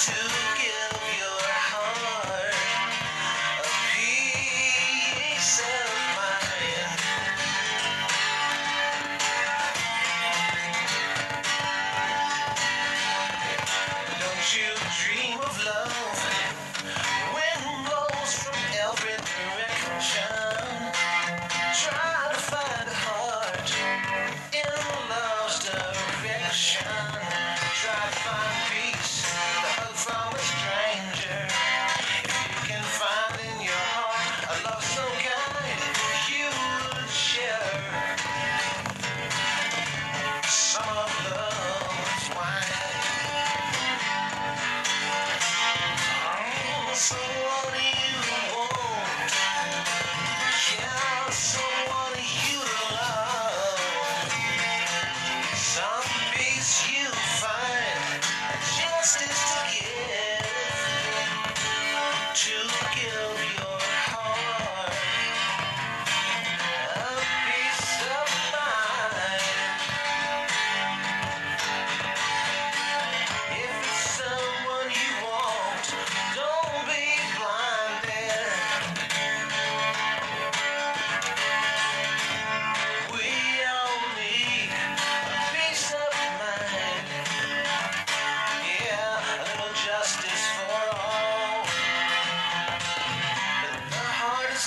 [0.00, 0.29] Try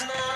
[0.07, 0.32] not